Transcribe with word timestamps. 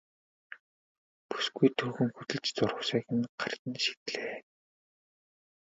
Бүсгүй 1.29 1.69
түргэн 1.77 2.09
хөдөлж 2.15 2.45
зурвасыг 2.57 3.05
гарт 3.39 3.61
нь 3.69 3.81
шидлээ. 3.83 4.35